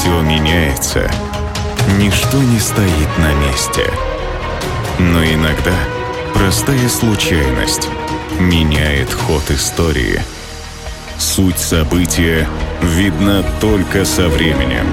[0.00, 1.10] Все меняется.
[1.98, 3.84] Ничто не стоит на месте.
[4.98, 5.74] Но иногда
[6.32, 7.86] простая случайность
[8.38, 10.22] меняет ход истории.
[11.18, 12.48] Суть события
[12.80, 14.86] видна только со временем.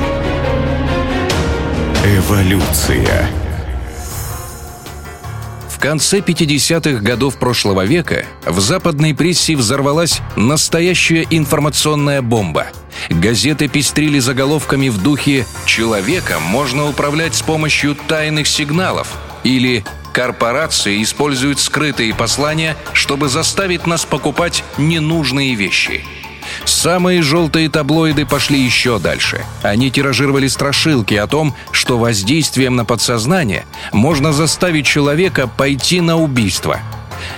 [2.03, 3.29] Эволюция.
[5.69, 12.67] В конце 50-х годов прошлого века в западной прессе взорвалась настоящая информационная бомба.
[13.09, 21.59] Газеты пестрили заголовками в духе «Человеком можно управлять с помощью тайных сигналов» или «Корпорации используют
[21.59, 26.03] скрытые послания, чтобы заставить нас покупать ненужные вещи».
[26.65, 29.45] Самые желтые таблоиды пошли еще дальше.
[29.63, 36.79] Они тиражировали страшилки о том, что воздействием на подсознание можно заставить человека пойти на убийство.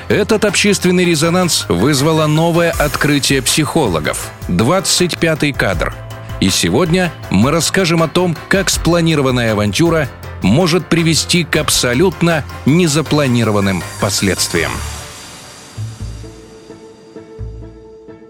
[0.10, 5.94] Этот общественный резонанс вызвало новое открытие психологов– 25-й кадр.
[6.40, 10.10] И сегодня мы расскажем о том, как спланированная авантюра
[10.42, 14.72] может привести к абсолютно незапланированным последствиям.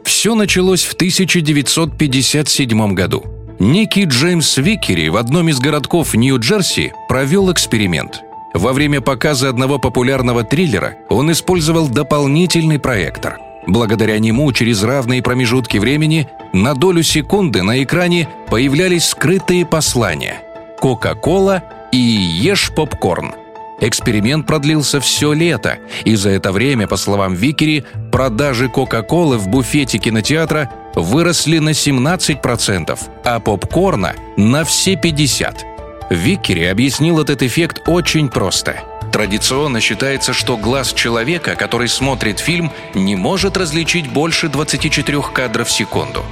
[0.03, 3.23] Все началось в 1957 году.
[3.57, 8.21] Некий Джеймс Викери в одном из городков Нью-Джерси провел эксперимент.
[8.53, 13.37] Во время показа одного популярного триллера он использовал дополнительный проектор.
[13.67, 20.41] Благодаря нему через равные промежутки времени на долю секунды на экране появлялись скрытые послания
[20.79, 23.33] «Кока-кола» и «Ешь попкорн».
[23.81, 29.99] Эксперимент продлился все лето, и за это время, по словам Викери, продажи Кока-Колы в буфете
[29.99, 35.78] кинотеатра выросли на 17%, а попкорна– на все 50%.
[36.09, 38.83] Викери объяснил этот эффект очень просто.
[39.11, 45.71] Традиционно считается, что глаз человека, который смотрит фильм, не может различить больше 24 кадров в
[45.71, 46.23] секунду.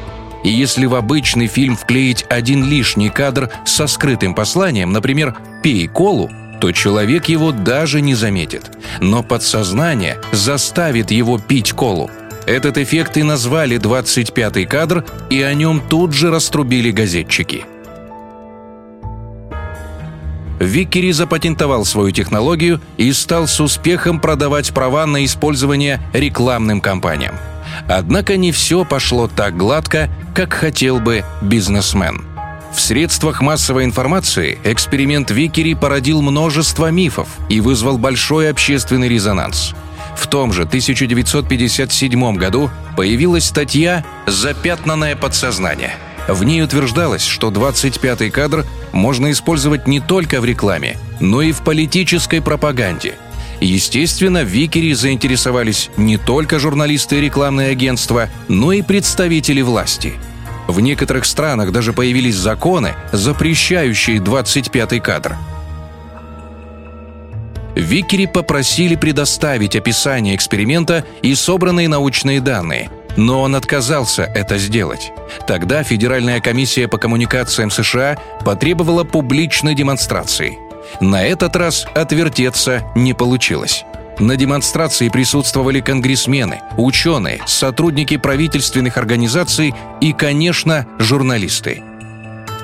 [0.44, 6.30] И если в обычный фильм вклеить один лишний кадр со скрытым посланием, например, «пей колу»,
[6.62, 8.72] то человек его даже не заметит.
[9.00, 12.10] Но подсознание заставит его пить колу.
[12.46, 17.66] Этот эффект и назвали 25-й кадр, и о нем тут же раструбили газетчики.
[20.60, 27.36] Виккери запатентовал свою технологию и стал с успехом продавать права на использование рекламным кампаниям.
[27.88, 32.24] Однако не все пошло так гладко, как хотел бы бизнесмен–
[32.78, 39.74] в средствах массовой информации эксперимент Викери породил множество мифов и вызвал большой общественный резонанс.
[40.16, 45.96] В том же 1957 году появилась статья «Запятнанное подсознание».
[46.28, 51.62] В ней утверждалось, что 25-й кадр можно использовать не только в рекламе, но и в
[51.62, 53.16] политической пропаганде.
[53.60, 60.14] Естественно, в Викере заинтересовались не только журналисты и рекламные агентства, но и представители власти–
[60.68, 65.38] в некоторых странах даже появились законы, запрещающие 25-й кадр.
[67.74, 75.12] Викери попросили предоставить описание эксперимента и собранные научные данные, но он отказался это сделать.
[75.46, 80.58] Тогда Федеральная комиссия по коммуникациям США потребовала публичной демонстрации.
[81.02, 83.84] На этот раз отвертеться не получилось.
[84.20, 91.84] На демонстрации присутствовали конгрессмены, ученые, сотрудники правительственных организаций и, конечно, журналисты.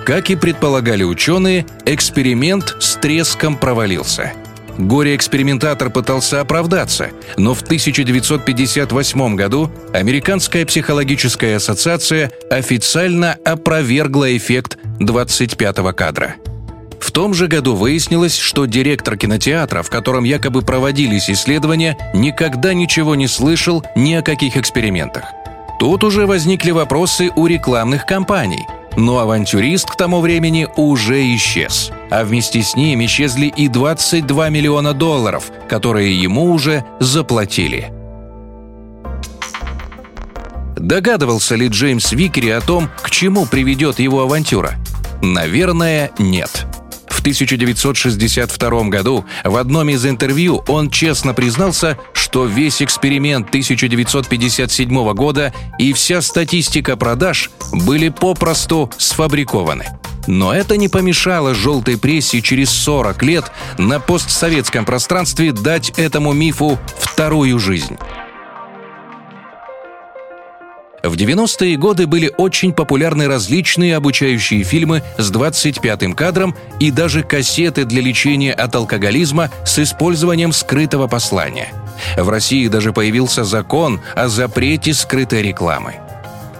[0.06, 4.34] Как и предполагали ученые, эксперимент с треском провалился.
[4.78, 16.36] Горе-экспериментатор пытался оправдаться, но в 1958 году Американская психологическая ассоциация официально опровергла эффект 25-го кадра–
[17.04, 23.14] в том же году выяснилось, что директор кинотеатра, в котором якобы проводились исследования, никогда ничего
[23.14, 25.26] не слышал ни о каких экспериментах.
[25.82, 28.66] Тут уже возникли вопросы у рекламных кампаний.
[28.96, 31.92] Но авантюрист к тому времени уже исчез.
[32.13, 37.91] А вместе с ним исчезли и 22 миллиона долларов, которые ему уже заплатили.
[40.78, 44.75] Догадывался ли Джеймс Викери о том, к чему приведет его авантюра?
[45.24, 46.68] Наверное, нет.
[47.24, 55.94] 1962 году в одном из интервью он честно признался, что весь эксперимент 1957 года и
[55.94, 59.86] вся статистика продаж были попросту сфабрикованы.
[60.28, 66.80] Но это не помешало желтой прессе через 40 лет на постсоветском пространстве дать этому мифу
[66.98, 67.98] вторую жизнь.
[71.04, 77.84] В 90-е годы были очень популярны различные обучающие фильмы с 25-м кадром и даже кассеты
[77.84, 81.74] для лечения от алкоголизма с использованием скрытого послания.
[82.16, 85.96] В России даже появился закон о запрете скрытой рекламы.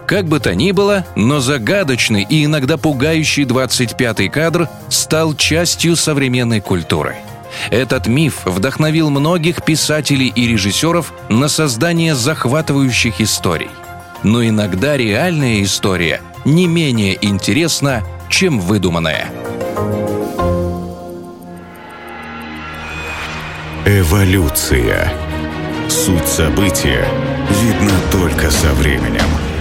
[0.05, 6.61] Как бы то ни было, но загадочный и иногда пугающий 25-й кадр стал частью современной
[6.61, 7.15] культуры.
[7.69, 13.69] Этот миф вдохновил многих писателей и режиссеров на создание захватывающих историй.
[14.23, 19.27] Но иногда реальная история не менее интересна, чем выдуманная.
[23.85, 25.11] Эволюция.
[25.89, 27.06] Суть события
[27.61, 29.52] видна только со временем.